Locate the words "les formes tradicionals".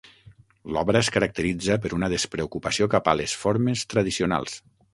3.21-4.61